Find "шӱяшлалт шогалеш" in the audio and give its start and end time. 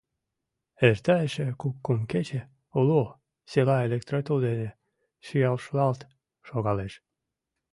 5.25-6.93